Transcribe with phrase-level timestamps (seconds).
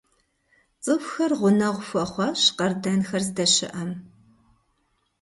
[0.83, 3.91] ЦӀыхухэр гъунэгъу хуэхъуащ къардэнхэр здэщыӀэм.